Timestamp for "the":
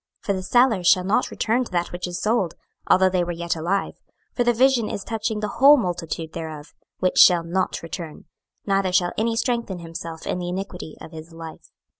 0.33-0.41, 4.43-4.51, 5.41-5.47, 10.39-10.49